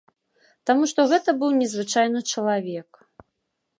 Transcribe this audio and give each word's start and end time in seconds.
Таму 0.69 0.87
што 0.93 1.05
гэта 1.11 1.35
быў 1.43 1.53
незвычайны 1.61 2.19
чалавек. 2.33 2.89